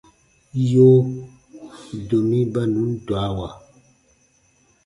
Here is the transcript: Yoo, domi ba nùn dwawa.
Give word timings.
Yoo, 0.71 1.01
domi 2.07 2.39
ba 2.53 2.61
nùn 2.73 2.91
dwawa. 3.05 3.47